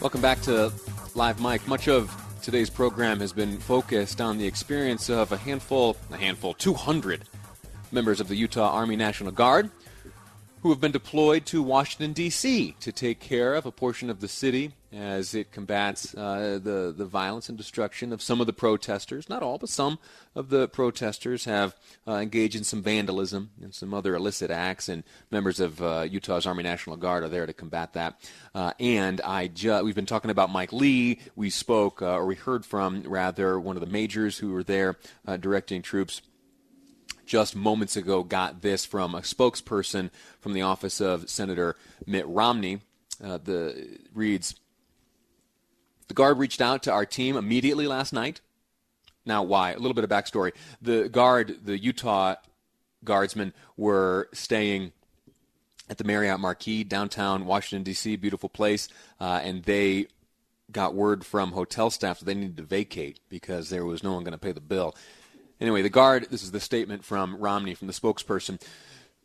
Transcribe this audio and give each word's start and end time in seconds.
Welcome 0.00 0.20
back 0.20 0.40
to 0.42 0.72
Live 1.16 1.40
Mic. 1.40 1.66
Much 1.66 1.88
of 1.88 2.14
today's 2.40 2.70
program 2.70 3.18
has 3.18 3.32
been 3.32 3.58
focused 3.58 4.20
on 4.20 4.38
the 4.38 4.46
experience 4.46 5.10
of 5.10 5.32
a 5.32 5.36
handful, 5.36 5.96
a 6.12 6.16
handful, 6.16 6.54
200 6.54 7.24
members 7.90 8.20
of 8.20 8.28
the 8.28 8.36
Utah 8.36 8.70
Army 8.70 8.94
National 8.94 9.32
Guard 9.32 9.70
who 10.62 10.70
have 10.70 10.80
been 10.80 10.92
deployed 10.92 11.46
to 11.46 11.62
Washington, 11.62 12.12
D.C. 12.12 12.74
to 12.80 12.92
take 12.92 13.20
care 13.20 13.54
of 13.54 13.66
a 13.66 13.70
portion 13.70 14.10
of 14.10 14.20
the 14.20 14.28
city 14.28 14.72
as 14.92 15.34
it 15.34 15.52
combats 15.52 16.14
uh, 16.14 16.58
the, 16.62 16.92
the 16.96 17.04
violence 17.04 17.48
and 17.48 17.58
destruction 17.58 18.12
of 18.12 18.22
some 18.22 18.40
of 18.40 18.46
the 18.46 18.52
protesters. 18.52 19.28
Not 19.28 19.42
all, 19.42 19.58
but 19.58 19.68
some 19.68 19.98
of 20.34 20.48
the 20.48 20.66
protesters 20.66 21.44
have 21.44 21.76
uh, 22.06 22.14
engaged 22.14 22.56
in 22.56 22.64
some 22.64 22.82
vandalism 22.82 23.50
and 23.62 23.74
some 23.74 23.92
other 23.92 24.14
illicit 24.14 24.50
acts, 24.50 24.88
and 24.88 25.04
members 25.30 25.60
of 25.60 25.82
uh, 25.82 26.06
Utah's 26.08 26.46
Army 26.46 26.62
National 26.62 26.96
Guard 26.96 27.22
are 27.22 27.28
there 27.28 27.46
to 27.46 27.52
combat 27.52 27.92
that. 27.92 28.20
Uh, 28.54 28.72
and 28.80 29.20
I 29.20 29.48
ju- 29.48 29.84
we've 29.84 29.94
been 29.94 30.06
talking 30.06 30.30
about 30.30 30.50
Mike 30.50 30.72
Lee. 30.72 31.20
We 31.36 31.50
spoke, 31.50 32.02
uh, 32.02 32.16
or 32.16 32.26
we 32.26 32.34
heard 32.34 32.64
from, 32.64 33.02
rather, 33.02 33.60
one 33.60 33.76
of 33.76 33.80
the 33.80 33.92
majors 33.92 34.38
who 34.38 34.52
were 34.52 34.64
there 34.64 34.96
uh, 35.26 35.36
directing 35.36 35.82
troops 35.82 36.22
just 37.28 37.54
moments 37.54 37.94
ago 37.94 38.22
got 38.24 38.62
this 38.62 38.84
from 38.84 39.14
a 39.14 39.20
spokesperson 39.20 40.10
from 40.40 40.54
the 40.54 40.62
office 40.62 41.00
of 41.00 41.28
Senator 41.28 41.76
Mitt 42.06 42.26
Romney. 42.26 42.80
Uh, 43.22 43.38
the 43.42 43.98
reads 44.14 44.56
The 46.08 46.14
guard 46.14 46.38
reached 46.38 46.60
out 46.60 46.82
to 46.84 46.92
our 46.92 47.04
team 47.04 47.36
immediately 47.36 47.86
last 47.86 48.12
night. 48.12 48.40
Now, 49.26 49.42
why? 49.42 49.72
A 49.72 49.78
little 49.78 49.94
bit 49.94 50.04
of 50.04 50.10
backstory. 50.10 50.52
The 50.80 51.08
guard, 51.08 51.58
the 51.64 51.78
Utah 51.78 52.36
guardsmen, 53.04 53.52
were 53.76 54.30
staying 54.32 54.92
at 55.90 55.98
the 55.98 56.04
Marriott 56.04 56.40
Marquis, 56.40 56.82
downtown 56.82 57.44
Washington, 57.44 57.82
D.C., 57.82 58.16
beautiful 58.16 58.48
place, 58.48 58.88
uh, 59.20 59.40
and 59.42 59.64
they 59.64 60.06
got 60.72 60.94
word 60.94 61.24
from 61.26 61.52
hotel 61.52 61.90
staff 61.90 62.18
that 62.18 62.24
they 62.24 62.34
needed 62.34 62.56
to 62.56 62.62
vacate 62.62 63.20
because 63.28 63.68
there 63.68 63.84
was 63.84 64.02
no 64.02 64.14
one 64.14 64.24
going 64.24 64.32
to 64.32 64.38
pay 64.38 64.52
the 64.52 64.60
bill. 64.60 64.94
Anyway, 65.60 65.82
the 65.82 65.88
guard, 65.88 66.26
this 66.30 66.42
is 66.42 66.52
the 66.52 66.60
statement 66.60 67.04
from 67.04 67.36
Romney, 67.36 67.74
from 67.74 67.88
the 67.88 67.92
spokesperson. 67.92 68.60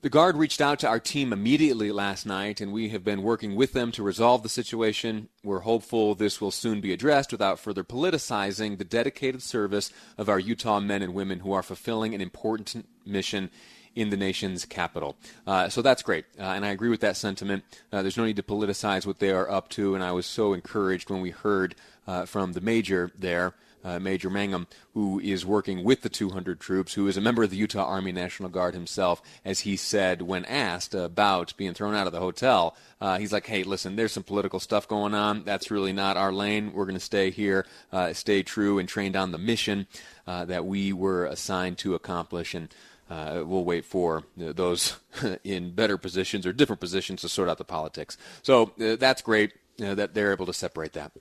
The 0.01 0.09
guard 0.09 0.35
reached 0.35 0.59
out 0.59 0.79
to 0.79 0.87
our 0.89 0.99
team 0.99 1.31
immediately 1.31 1.89
last 1.89 2.25
night, 2.25 2.59
and 2.59 2.73
we 2.73 2.89
have 2.89 3.05
been 3.05 3.23
working 3.23 3.55
with 3.55 3.71
them 3.71 3.89
to 3.93 4.03
resolve 4.03 4.43
the 4.43 4.49
situation. 4.49 5.29
We're 5.45 5.59
hopeful 5.59 6.13
this 6.13 6.41
will 6.41 6.51
soon 6.51 6.81
be 6.81 6.91
addressed 6.91 7.31
without 7.31 7.57
further 7.57 7.85
politicizing 7.85 8.77
the 8.77 8.83
dedicated 8.83 9.41
service 9.41 9.91
of 10.17 10.27
our 10.27 10.39
Utah 10.39 10.81
men 10.81 11.01
and 11.01 11.13
women 11.13 11.39
who 11.39 11.53
are 11.53 11.63
fulfilling 11.63 12.13
an 12.13 12.19
important 12.19 12.85
mission 13.05 13.49
in 13.95 14.09
the 14.09 14.17
nation's 14.17 14.65
capital. 14.65 15.15
Uh, 15.47 15.69
so 15.69 15.81
that's 15.81 16.03
great, 16.03 16.25
uh, 16.37 16.43
and 16.43 16.65
I 16.65 16.71
agree 16.71 16.89
with 16.89 16.99
that 17.01 17.15
sentiment. 17.15 17.63
Uh, 17.91 18.01
there's 18.01 18.17
no 18.17 18.25
need 18.25 18.35
to 18.35 18.43
politicize 18.43 19.05
what 19.05 19.19
they 19.19 19.31
are 19.31 19.49
up 19.49 19.69
to, 19.69 19.95
and 19.95 20.03
I 20.03 20.11
was 20.11 20.25
so 20.25 20.51
encouraged 20.51 21.09
when 21.09 21.21
we 21.21 21.29
heard 21.29 21.75
uh, 22.07 22.25
from 22.25 22.51
the 22.51 22.61
major 22.61 23.11
there 23.17 23.53
uh, 23.83 23.99
Major 23.99 24.29
Mangum, 24.29 24.67
who 24.93 25.19
is 25.19 25.45
working 25.45 25.83
with 25.83 26.01
the 26.01 26.09
200 26.09 26.59
troops, 26.59 26.93
who 26.93 27.07
is 27.07 27.17
a 27.17 27.21
member 27.21 27.43
of 27.43 27.49
the 27.49 27.57
Utah 27.57 27.85
Army 27.85 28.11
National 28.11 28.49
Guard 28.49 28.73
himself, 28.73 29.21
as 29.43 29.61
he 29.61 29.75
said 29.75 30.21
when 30.21 30.45
asked 30.45 30.93
about 30.93 31.55
being 31.57 31.73
thrown 31.73 31.95
out 31.95 32.07
of 32.07 32.13
the 32.13 32.19
hotel. 32.19 32.75
Uh, 33.01 33.17
he's 33.17 33.33
like, 33.33 33.47
hey, 33.47 33.63
listen, 33.63 33.95
there's 33.95 34.11
some 34.11 34.23
political 34.23 34.59
stuff 34.59 34.87
going 34.87 35.13
on. 35.13 35.43
That's 35.43 35.69
really 35.69 35.93
not 35.93 36.17
our 36.17 36.31
lane. 36.31 36.73
We're 36.73 36.85
going 36.85 36.95
to 36.95 36.99
stay 36.99 37.31
here, 37.31 37.65
uh, 37.91 38.13
stay 38.13 38.43
true, 38.43 38.79
and 38.79 38.87
train 38.87 39.11
down 39.11 39.31
the 39.31 39.37
mission 39.37 39.87
uh, 40.25 40.45
that 40.45 40.65
we 40.65 40.93
were 40.93 41.25
assigned 41.25 41.77
to 41.79 41.95
accomplish. 41.95 42.53
And 42.53 42.73
uh, 43.09 43.43
we'll 43.45 43.65
wait 43.65 43.85
for 43.85 44.23
those 44.37 44.97
in 45.43 45.71
better 45.71 45.97
positions 45.97 46.45
or 46.45 46.53
different 46.53 46.79
positions 46.79 47.21
to 47.21 47.29
sort 47.29 47.49
out 47.49 47.57
the 47.57 47.65
politics. 47.65 48.17
So 48.41 48.71
uh, 48.79 48.95
that's 48.95 49.21
great 49.21 49.53
that 49.77 50.13
they're 50.13 50.31
able 50.31 50.45
to 50.45 50.53
separate 50.53 50.93
that. 50.93 51.11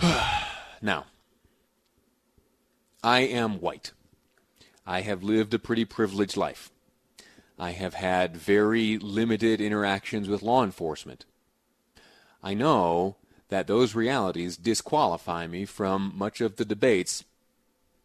now, 0.82 1.06
I 3.02 3.20
am 3.20 3.60
white. 3.60 3.92
I 4.86 5.00
have 5.00 5.22
lived 5.22 5.52
a 5.54 5.58
pretty 5.58 5.84
privileged 5.84 6.36
life. 6.36 6.70
I 7.58 7.70
have 7.70 7.94
had 7.94 8.36
very 8.36 8.98
limited 8.98 9.60
interactions 9.60 10.28
with 10.28 10.42
law 10.42 10.62
enforcement. 10.62 11.24
I 12.42 12.54
know 12.54 13.16
that 13.48 13.66
those 13.66 13.94
realities 13.94 14.56
disqualify 14.56 15.46
me 15.46 15.64
from 15.64 16.12
much 16.14 16.40
of 16.40 16.56
the 16.56 16.64
debates 16.64 17.24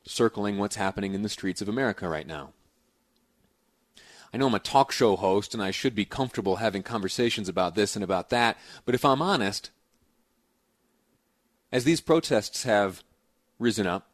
circling 0.06 0.58
what's 0.58 0.76
happening 0.76 1.14
in 1.14 1.22
the 1.22 1.30
streets 1.30 1.62
of 1.62 1.70
America 1.70 2.08
right 2.08 2.28
now. 2.28 2.54
I 4.34 4.38
know 4.38 4.48
I'm 4.48 4.56
a 4.56 4.60
talk 4.60 4.92
show 4.92 5.16
host 5.16 5.54
and 5.54 5.64
I 5.64 5.72
should 5.72 5.96
be 5.96 6.06
comfortable 6.06 6.58
having 6.58 6.84
conversations 6.84 7.48
about 7.48 7.76
this 7.76 7.96
and 7.96 8.04
about 8.04 8.30
that, 8.30 8.58
but 8.86 8.96
if 8.96 9.06
I'm 9.06 9.22
honest, 9.22 9.72
as 11.72 11.84
these 11.84 12.02
protests 12.02 12.64
have 12.64 13.04
risen 13.60 13.88
up, 13.88 14.10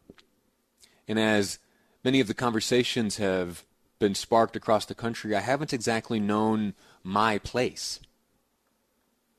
and 1.08 1.20
as 1.20 1.60
many 2.04 2.20
of 2.20 2.28
the 2.28 2.34
conversations 2.34 3.18
have 3.18 3.66
been 4.00 4.16
sparked 4.16 4.56
across 4.56 4.86
the 4.86 4.96
country, 4.96 5.36
I 5.36 5.42
haven't 5.42 5.74
exactly 5.74 6.20
known 6.20 6.74
my 7.04 7.38
place. 7.38 8.00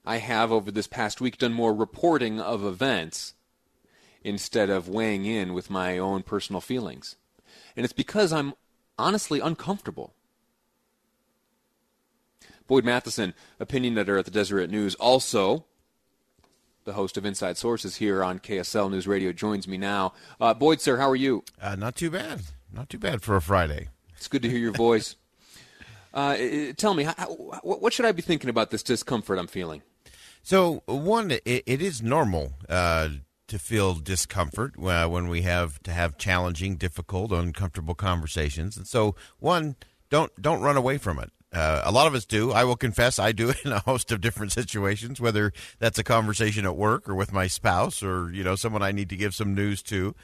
I 0.06 0.18
have, 0.18 0.52
over 0.52 0.70
this 0.70 0.86
past 0.86 1.20
week, 1.20 1.38
done 1.38 1.52
more 1.52 1.74
reporting 1.74 2.40
of 2.40 2.64
events 2.64 3.34
instead 4.22 4.70
of 4.70 4.88
weighing 4.88 5.24
in 5.24 5.54
with 5.54 5.70
my 5.70 5.98
own 5.98 6.22
personal 6.22 6.60
feelings. 6.60 7.16
And 7.76 7.84
it's 7.84 7.92
because 7.92 8.32
I'm 8.32 8.54
honestly 8.98 9.40
uncomfortable. 9.40 10.14
Boyd 12.66 12.84
Matheson, 12.84 13.34
opinion 13.60 13.98
editor 13.98 14.18
at 14.18 14.24
the 14.24 14.30
Deseret 14.30 14.70
News, 14.70 14.94
also 14.94 15.66
the 16.84 16.92
host 16.92 17.16
of 17.16 17.24
Inside 17.24 17.56
Sources 17.56 17.96
here 17.96 18.22
on 18.22 18.38
KSL 18.38 18.90
News 18.90 19.06
Radio, 19.06 19.32
joins 19.32 19.66
me 19.66 19.76
now. 19.76 20.12
Uh, 20.40 20.54
Boyd, 20.54 20.80
sir, 20.80 20.98
how 20.98 21.08
are 21.08 21.16
you? 21.16 21.44
Uh, 21.60 21.76
not 21.76 21.96
too 21.96 22.10
bad. 22.10 22.42
Not 22.72 22.88
too 22.88 22.98
bad 22.98 23.22
for 23.22 23.36
a 23.36 23.40
Friday. 23.42 23.88
It's 24.16 24.28
good 24.28 24.42
to 24.42 24.50
hear 24.50 24.58
your 24.58 24.72
voice. 24.72 25.16
Uh, 26.12 26.72
tell 26.76 26.94
me, 26.94 27.02
how, 27.02 27.12
what 27.64 27.92
should 27.92 28.06
I 28.06 28.12
be 28.12 28.22
thinking 28.22 28.48
about 28.48 28.70
this 28.70 28.84
discomfort 28.84 29.36
I'm 29.36 29.48
feeling? 29.48 29.82
So, 30.44 30.84
one, 30.86 31.32
it, 31.32 31.42
it 31.44 31.82
is 31.82 32.02
normal 32.02 32.52
uh, 32.68 33.08
to 33.48 33.58
feel 33.58 33.94
discomfort 33.94 34.74
uh, 34.80 35.08
when 35.08 35.26
we 35.26 35.42
have 35.42 35.82
to 35.82 35.90
have 35.90 36.16
challenging, 36.16 36.76
difficult, 36.76 37.32
uncomfortable 37.32 37.96
conversations. 37.96 38.76
And 38.76 38.86
so, 38.86 39.16
one, 39.40 39.74
don't 40.08 40.30
don't 40.40 40.60
run 40.60 40.76
away 40.76 40.98
from 40.98 41.18
it. 41.18 41.32
Uh, 41.54 41.82
a 41.84 41.92
lot 41.92 42.08
of 42.08 42.14
us 42.14 42.24
do. 42.24 42.50
I 42.50 42.64
will 42.64 42.76
confess 42.76 43.18
I 43.18 43.32
do 43.32 43.50
it 43.50 43.58
in 43.64 43.72
a 43.72 43.78
host 43.80 44.10
of 44.10 44.20
different 44.20 44.52
situations, 44.52 45.20
whether 45.20 45.52
that's 45.78 45.98
a 45.98 46.04
conversation 46.04 46.64
at 46.64 46.76
work 46.76 47.08
or 47.08 47.14
with 47.14 47.32
my 47.32 47.46
spouse 47.46 48.02
or, 48.02 48.32
you 48.32 48.42
know, 48.42 48.56
someone 48.56 48.82
I 48.82 48.92
need 48.92 49.08
to 49.10 49.16
give 49.16 49.34
some 49.34 49.54
news 49.54 49.82
to. 49.84 50.14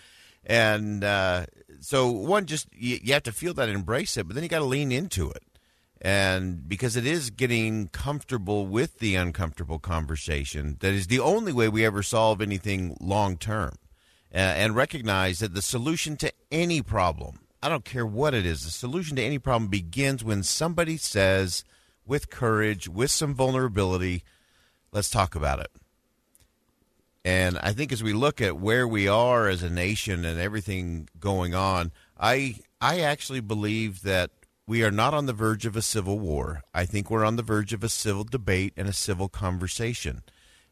And 0.44 1.04
uh, 1.04 1.46
so, 1.80 2.10
one, 2.10 2.46
just 2.46 2.66
you, 2.72 2.98
you 3.02 3.12
have 3.12 3.22
to 3.24 3.32
feel 3.32 3.54
that 3.54 3.68
embrace 3.68 4.16
it, 4.16 4.26
but 4.26 4.34
then 4.34 4.42
you 4.42 4.48
got 4.48 4.58
to 4.60 4.64
lean 4.64 4.90
into 4.90 5.30
it. 5.30 5.42
And 6.02 6.66
because 6.66 6.96
it 6.96 7.06
is 7.06 7.28
getting 7.28 7.88
comfortable 7.88 8.66
with 8.66 9.00
the 9.00 9.16
uncomfortable 9.16 9.78
conversation, 9.78 10.78
that 10.80 10.94
is 10.94 11.08
the 11.08 11.20
only 11.20 11.52
way 11.52 11.68
we 11.68 11.84
ever 11.84 12.02
solve 12.02 12.40
anything 12.40 12.96
long 13.00 13.36
term. 13.36 13.76
Uh, 14.32 14.38
and 14.38 14.76
recognize 14.76 15.40
that 15.40 15.54
the 15.54 15.62
solution 15.62 16.16
to 16.16 16.32
any 16.52 16.80
problem 16.80 17.40
I 17.62 17.68
don't 17.68 17.84
care 17.84 18.06
what 18.06 18.34
it 18.34 18.46
is. 18.46 18.64
The 18.64 18.70
solution 18.70 19.16
to 19.16 19.22
any 19.22 19.38
problem 19.38 19.68
begins 19.68 20.24
when 20.24 20.42
somebody 20.42 20.96
says, 20.96 21.64
with 22.06 22.30
courage, 22.30 22.88
with 22.88 23.10
some 23.10 23.34
vulnerability, 23.34 24.24
let's 24.92 25.10
talk 25.10 25.34
about 25.34 25.60
it. 25.60 25.70
And 27.24 27.58
I 27.62 27.72
think 27.72 27.92
as 27.92 28.02
we 28.02 28.14
look 28.14 28.40
at 28.40 28.58
where 28.58 28.88
we 28.88 29.06
are 29.06 29.48
as 29.48 29.62
a 29.62 29.68
nation 29.70 30.24
and 30.24 30.40
everything 30.40 31.08
going 31.18 31.54
on, 31.54 31.92
I 32.18 32.56
I 32.80 33.00
actually 33.00 33.40
believe 33.40 34.02
that 34.02 34.30
we 34.66 34.82
are 34.82 34.90
not 34.90 35.12
on 35.12 35.26
the 35.26 35.34
verge 35.34 35.66
of 35.66 35.76
a 35.76 35.82
civil 35.82 36.18
war. 36.18 36.62
I 36.72 36.86
think 36.86 37.10
we're 37.10 37.24
on 37.24 37.36
the 37.36 37.42
verge 37.42 37.72
of 37.74 37.84
a 37.84 37.88
civil 37.90 38.24
debate 38.24 38.72
and 38.76 38.88
a 38.88 38.92
civil 38.92 39.28
conversation. 39.28 40.22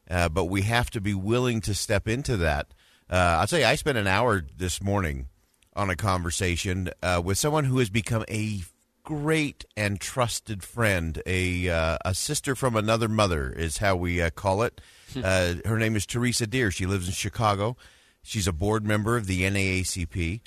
Uh, 0.09 0.27
but 0.27 0.45
we 0.45 0.63
have 0.63 0.89
to 0.91 1.01
be 1.01 1.13
willing 1.13 1.61
to 1.61 1.75
step 1.75 2.07
into 2.07 2.35
that. 2.37 2.73
Uh, 3.09 3.37
I'll 3.39 3.47
tell 3.47 3.59
you, 3.59 3.65
I 3.65 3.75
spent 3.75 3.97
an 3.97 4.07
hour 4.07 4.43
this 4.57 4.81
morning 4.81 5.27
on 5.75 5.89
a 5.89 5.95
conversation 5.95 6.89
uh, 7.01 7.21
with 7.23 7.37
someone 7.37 7.65
who 7.65 7.79
has 7.79 7.89
become 7.89 8.25
a 8.29 8.61
great 9.03 9.65
and 9.75 9.99
trusted 9.99 10.63
friend, 10.63 11.21
a 11.25 11.69
uh, 11.69 11.97
a 12.05 12.13
sister 12.13 12.55
from 12.55 12.75
another 12.75 13.07
mother 13.07 13.51
is 13.51 13.77
how 13.77 13.95
we 13.95 14.21
uh, 14.21 14.29
call 14.29 14.61
it. 14.63 14.81
Uh, 15.23 15.55
her 15.65 15.79
name 15.79 15.95
is 15.95 16.05
Theresa 16.05 16.45
Dear. 16.45 16.69
She 16.69 16.85
lives 16.85 17.07
in 17.07 17.13
Chicago. 17.13 17.75
She's 18.21 18.47
a 18.47 18.53
board 18.53 18.85
member 18.85 19.17
of 19.17 19.25
the 19.25 19.41
NAACP. 19.41 20.41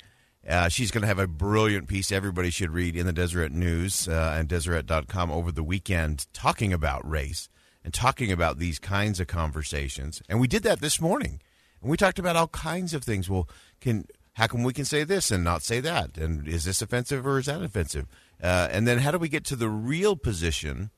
Uh, 0.47 0.69
she's 0.69 0.91
going 0.91 1.01
to 1.01 1.07
have 1.07 1.19
a 1.19 1.27
brilliant 1.27 1.87
piece 1.87 2.11
everybody 2.11 2.49
should 2.49 2.71
read 2.71 2.95
in 2.95 3.05
the 3.05 3.13
Deseret 3.13 3.51
News 3.51 4.07
uh, 4.07 4.35
and 4.37 4.47
Deseret.com 4.47 5.31
over 5.31 5.51
the 5.51 5.63
weekend 5.63 6.27
talking 6.33 6.73
about 6.73 7.09
race 7.09 7.49
and 7.83 7.93
talking 7.93 8.31
about 8.31 8.59
these 8.59 8.79
kinds 8.79 9.19
of 9.19 9.27
conversations. 9.27 10.21
And 10.27 10.39
we 10.39 10.47
did 10.47 10.63
that 10.63 10.81
this 10.81 10.99
morning. 10.99 11.41
And 11.81 11.89
we 11.89 11.97
talked 11.97 12.19
about 12.19 12.35
all 12.35 12.47
kinds 12.47 12.93
of 12.93 13.03
things. 13.03 13.29
Well, 13.29 13.47
can 13.81 14.05
how 14.33 14.47
come 14.47 14.63
we 14.63 14.73
can 14.73 14.85
say 14.85 15.03
this 15.03 15.31
and 15.31 15.43
not 15.43 15.61
say 15.61 15.79
that? 15.79 16.17
And 16.17 16.47
is 16.47 16.65
this 16.65 16.81
offensive 16.81 17.25
or 17.25 17.39
is 17.39 17.45
that 17.45 17.61
offensive? 17.61 18.07
Uh, 18.41 18.67
and 18.71 18.87
then 18.87 18.99
how 18.99 19.11
do 19.11 19.17
we 19.17 19.29
get 19.29 19.45
to 19.45 19.55
the 19.55 19.69
real 19.69 20.15
position 20.15 20.89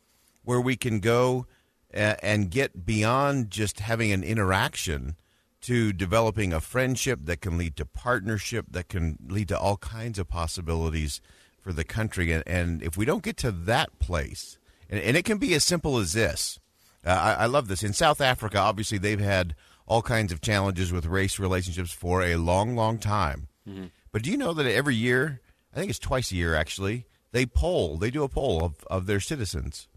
where 0.43 0.61
we 0.61 0.75
can 0.75 0.99
go 0.99 1.45
uh, 1.93 2.15
and 2.23 2.49
get 2.49 2.85
beyond 2.85 3.51
just 3.51 3.81
having 3.81 4.11
an 4.11 4.23
interaction 4.23 5.15
to 5.61 5.91
developing 5.91 6.53
a 6.53 6.61
friendship 6.61 7.19
that 7.23 7.41
can 7.41 7.57
lead 7.57 7.75
to 7.75 7.85
partnership, 7.85 8.67
that 8.69 8.87
can 8.87 9.17
lead 9.27 9.47
to 9.49 9.57
all 9.57 9.77
kinds 9.77 10.17
of 10.17 10.29
possibilities 10.29 11.19
for 11.59 11.73
the 11.73 11.83
country? 11.83 12.31
And, 12.31 12.43
and 12.47 12.81
if 12.81 12.95
we 12.95 13.05
don't 13.05 13.23
get 13.23 13.37
to 13.37 13.51
that 13.51 13.99
place, 13.99 14.57
and, 14.89 14.99
and 14.99 15.17
it 15.17 15.25
can 15.25 15.39
be 15.39 15.53
as 15.55 15.63
simple 15.63 15.97
as 15.97 16.13
this. 16.13 16.59
Uh, 17.05 17.09
I, 17.09 17.43
I 17.43 17.45
love 17.47 17.67
this. 17.67 17.83
In 17.83 17.93
South 17.93 18.21
Africa, 18.21 18.59
obviously, 18.59 18.97
they've 18.97 19.19
had 19.19 19.55
all 19.87 20.01
kinds 20.01 20.31
of 20.31 20.41
challenges 20.41 20.91
with 20.91 21.05
race 21.05 21.39
relationships 21.39 21.91
for 21.91 22.23
a 22.23 22.35
long, 22.35 22.75
long 22.75 22.97
time. 22.97 23.47
Mm-hmm. 23.67 23.85
But 24.11 24.23
do 24.23 24.31
you 24.31 24.37
know 24.37 24.53
that 24.53 24.65
every 24.65 24.95
year, 24.95 25.41
I 25.73 25.77
think 25.77 25.89
it's 25.89 25.99
twice 25.99 26.31
a 26.31 26.35
year 26.35 26.55
actually, 26.55 27.05
they 27.31 27.45
poll, 27.45 27.97
they 27.97 28.11
do 28.11 28.23
a 28.23 28.29
poll 28.29 28.63
of, 28.63 28.83
of 28.85 29.05
their 29.05 29.19
citizens 29.19 29.87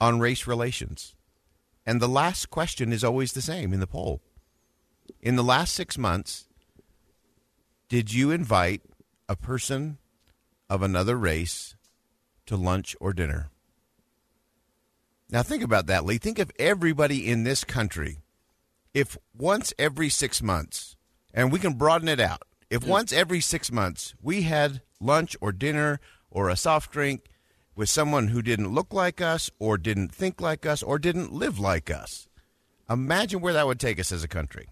on 0.00 0.20
race 0.20 0.46
relations. 0.46 1.14
And 1.84 2.00
the 2.00 2.08
last 2.08 2.50
question 2.50 2.92
is 2.92 3.04
always 3.04 3.32
the 3.32 3.42
same 3.42 3.72
in 3.72 3.80
the 3.80 3.86
poll. 3.86 4.20
In 5.20 5.36
the 5.36 5.44
last 5.44 5.72
six 5.72 5.96
months, 5.96 6.46
did 7.88 8.12
you 8.12 8.30
invite 8.30 8.82
a 9.28 9.36
person 9.36 9.98
of 10.68 10.82
another 10.82 11.16
race 11.16 11.76
to 12.46 12.56
lunch 12.56 12.96
or 13.00 13.12
dinner? 13.12 13.50
Now, 15.30 15.42
think 15.42 15.62
about 15.62 15.86
that, 15.86 16.04
Lee. 16.04 16.18
Think 16.18 16.38
of 16.38 16.52
everybody 16.58 17.28
in 17.28 17.44
this 17.44 17.64
country 17.64 18.18
if 18.96 19.18
once 19.36 19.74
every 19.78 20.08
six 20.08 20.42
months, 20.42 20.96
and 21.34 21.52
we 21.52 21.58
can 21.58 21.74
broaden 21.74 22.08
it 22.08 22.18
out, 22.18 22.44
if 22.70 22.82
once 22.82 23.12
every 23.12 23.42
six 23.42 23.70
months 23.70 24.14
we 24.22 24.42
had 24.42 24.80
lunch 25.02 25.36
or 25.42 25.52
dinner 25.52 26.00
or 26.30 26.48
a 26.48 26.56
soft 26.56 26.92
drink 26.92 27.26
with 27.74 27.90
someone 27.90 28.28
who 28.28 28.40
didn't 28.40 28.72
look 28.72 28.94
like 28.94 29.20
us 29.20 29.50
or 29.58 29.76
didn't 29.76 30.14
think 30.14 30.40
like 30.40 30.64
us 30.64 30.82
or 30.82 30.98
didn't 30.98 31.30
live 31.30 31.58
like 31.58 31.90
us, 31.90 32.26
imagine 32.88 33.42
where 33.42 33.52
that 33.52 33.66
would 33.66 33.78
take 33.78 34.00
us 34.00 34.10
as 34.10 34.24
a 34.24 34.28
country. 34.28 34.66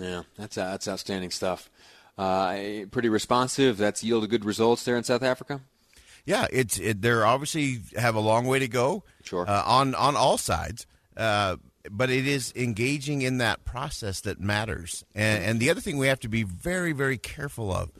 Yeah, 0.00 0.22
that's 0.38 0.56
uh, 0.56 0.70
that's 0.70 0.88
outstanding 0.88 1.32
stuff. 1.32 1.68
Uh, 2.16 2.86
pretty 2.90 3.10
responsive. 3.10 3.76
That's 3.76 4.02
yielded 4.02 4.30
good 4.30 4.46
results 4.46 4.84
there 4.84 4.96
in 4.96 5.04
South 5.04 5.22
Africa. 5.22 5.60
Yeah, 6.24 6.46
it's 6.50 6.78
it, 6.78 7.02
they're 7.02 7.26
obviously 7.26 7.80
have 7.94 8.14
a 8.14 8.20
long 8.20 8.46
way 8.46 8.58
to 8.58 8.68
go. 8.68 9.04
Sure. 9.22 9.46
Uh, 9.46 9.62
on 9.66 9.94
on 9.94 10.16
all 10.16 10.38
sides. 10.38 10.86
Uh, 11.14 11.56
but 11.90 12.10
it 12.10 12.26
is 12.26 12.52
engaging 12.54 13.22
in 13.22 13.38
that 13.38 13.64
process 13.64 14.20
that 14.22 14.40
matters. 14.40 15.04
And, 15.14 15.44
and 15.44 15.60
the 15.60 15.70
other 15.70 15.80
thing 15.80 15.98
we 15.98 16.08
have 16.08 16.20
to 16.20 16.28
be 16.28 16.42
very, 16.42 16.92
very 16.92 17.18
careful 17.18 17.72
of 17.72 17.90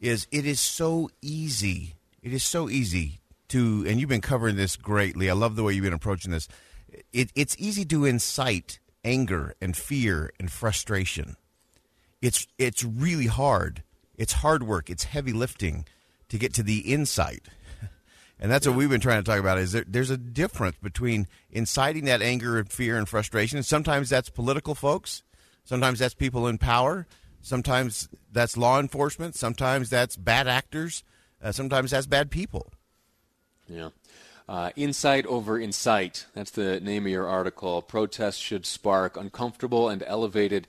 is 0.00 0.26
it 0.30 0.46
is 0.46 0.60
so 0.60 1.10
easy. 1.20 1.94
It 2.22 2.32
is 2.32 2.42
so 2.44 2.68
easy 2.68 3.20
to, 3.48 3.84
and 3.86 4.00
you've 4.00 4.08
been 4.08 4.20
covering 4.20 4.56
this 4.56 4.76
greatly. 4.76 5.28
I 5.28 5.34
love 5.34 5.56
the 5.56 5.62
way 5.62 5.72
you've 5.72 5.84
been 5.84 5.92
approaching 5.92 6.30
this. 6.30 6.48
It, 7.12 7.30
it's 7.34 7.56
easy 7.58 7.84
to 7.86 8.04
incite 8.04 8.78
anger 9.04 9.54
and 9.60 9.76
fear 9.76 10.32
and 10.38 10.50
frustration. 10.50 11.36
It's 12.20 12.46
it's 12.56 12.84
really 12.84 13.26
hard. 13.26 13.82
It's 14.16 14.34
hard 14.34 14.62
work. 14.62 14.88
It's 14.88 15.04
heavy 15.04 15.32
lifting 15.32 15.86
to 16.28 16.38
get 16.38 16.54
to 16.54 16.62
the 16.62 16.78
insight 16.80 17.48
and 18.42 18.50
that's 18.50 18.66
yeah. 18.66 18.72
what 18.72 18.78
we've 18.78 18.90
been 18.90 19.00
trying 19.00 19.22
to 19.22 19.30
talk 19.30 19.38
about. 19.38 19.56
Is 19.56 19.70
there, 19.70 19.84
there's 19.86 20.10
a 20.10 20.18
difference 20.18 20.76
between 20.82 21.28
inciting 21.50 22.06
that 22.06 22.20
anger 22.20 22.58
and 22.58 22.70
fear 22.70 22.98
and 22.98 23.08
frustration, 23.08 23.56
and 23.56 23.64
sometimes 23.64 24.10
that's 24.10 24.28
political 24.28 24.74
folks, 24.74 25.22
sometimes 25.64 26.00
that's 26.00 26.12
people 26.12 26.48
in 26.48 26.58
power, 26.58 27.06
sometimes 27.40 28.08
that's 28.32 28.56
law 28.56 28.80
enforcement, 28.80 29.36
sometimes 29.36 29.88
that's 29.90 30.16
bad 30.16 30.48
actors, 30.48 31.04
uh, 31.40 31.52
sometimes 31.52 31.92
that's 31.92 32.06
bad 32.06 32.30
people. 32.30 32.72
Yeah. 33.68 33.90
Uh, 34.48 34.70
insight 34.74 35.24
over 35.26 35.56
incite. 35.56 36.26
That's 36.34 36.50
the 36.50 36.80
name 36.80 37.06
of 37.06 37.12
your 37.12 37.28
article. 37.28 37.80
Protests 37.80 38.38
should 38.38 38.66
spark 38.66 39.16
uncomfortable 39.16 39.88
and 39.88 40.02
elevated 40.04 40.66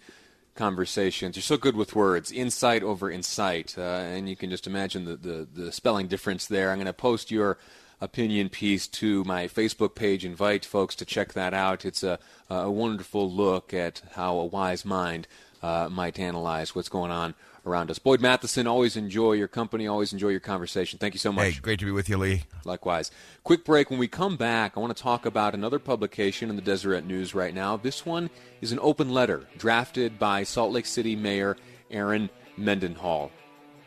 conversations. 0.55 1.35
You're 1.35 1.43
so 1.43 1.57
good 1.57 1.75
with 1.75 1.95
words. 1.95 2.31
Insight 2.31 2.83
over 2.83 3.09
incite. 3.09 3.75
Uh, 3.77 3.81
and 3.81 4.29
you 4.29 4.35
can 4.35 4.49
just 4.49 4.67
imagine 4.67 5.05
the, 5.05 5.15
the, 5.15 5.47
the 5.53 5.71
spelling 5.71 6.07
difference 6.07 6.45
there. 6.45 6.71
I'm 6.71 6.77
going 6.77 6.85
to 6.85 6.93
post 6.93 7.31
your 7.31 7.57
opinion 8.01 8.49
piece 8.49 8.87
to 8.87 9.23
my 9.23 9.47
Facebook 9.47 9.95
page. 9.95 10.25
Invite 10.25 10.65
folks 10.65 10.95
to 10.95 11.05
check 11.05 11.33
that 11.33 11.53
out. 11.53 11.85
It's 11.85 12.03
a, 12.03 12.19
a 12.49 12.69
wonderful 12.69 13.31
look 13.31 13.73
at 13.73 14.01
how 14.13 14.37
a 14.37 14.45
wise 14.45 14.83
mind 14.83 15.27
uh, 15.63 15.87
might 15.89 16.19
analyze 16.19 16.75
what's 16.75 16.89
going 16.89 17.09
on 17.09 17.33
around 17.65 17.89
us. 17.89 17.97
Boyd 17.97 18.19
Matheson, 18.19 18.67
always 18.67 18.97
enjoy 18.97 19.31
your 19.33 19.47
company, 19.47 19.87
always 19.87 20.11
enjoy 20.11 20.29
your 20.29 20.41
conversation. 20.41 20.99
Thank 20.99 21.13
you 21.13 21.19
so 21.19 21.31
much. 21.31 21.53
Hey, 21.53 21.59
great 21.61 21.79
to 21.79 21.85
be 21.85 21.91
with 21.91 22.09
you, 22.09 22.17
Lee. 22.17 22.43
Likewise. 22.65 23.09
Quick 23.43 23.63
break. 23.63 23.89
When 23.89 23.99
we 23.99 24.07
come 24.07 24.35
back, 24.35 24.73
I 24.75 24.81
want 24.81 24.95
to 24.95 25.01
talk 25.01 25.25
about 25.25 25.53
another 25.53 25.79
publication 25.79 26.49
in 26.49 26.57
the 26.57 26.61
Deseret 26.61 27.05
News 27.05 27.33
right 27.33 27.53
now. 27.53 27.77
This 27.77 28.05
one 28.05 28.29
is 28.61 28.71
an 28.71 28.79
open 28.81 29.09
letter 29.09 29.47
drafted 29.57 30.19
by 30.19 30.43
Salt 30.43 30.73
Lake 30.73 30.85
City 30.85 31.15
Mayor 31.15 31.55
Erin 31.89 32.29
Mendenhall. 32.57 33.31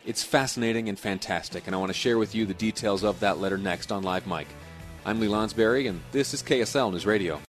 It's 0.07 0.23
fascinating 0.23 0.89
and 0.89 0.99
fantastic, 0.99 1.67
and 1.67 1.75
I 1.75 1.79
want 1.79 1.91
to 1.91 1.99
share 1.99 2.17
with 2.17 2.35
you 2.35 2.47
the 2.47 2.55
details 2.55 3.03
of 3.03 3.21
that 3.21 3.39
letter 3.39 3.59
next 3.59 3.91
on 3.91 4.05
Live 4.05 4.27
Mic. 4.27 4.47
I'm 5.05 5.21
Lee 5.21 5.27
Lonsberry, 5.27 5.89
and 5.89 6.01
this 6.13 6.33
is 6.33 6.43
KSL 6.43 6.93
News 6.93 7.07
Radio. 7.07 7.41